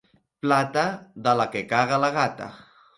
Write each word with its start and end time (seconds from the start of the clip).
Plata, 0.45 0.85
de 1.29 1.37
la 1.43 1.49
que 1.55 1.65
caga 1.77 2.05
la 2.07 2.13
gata. 2.21 2.53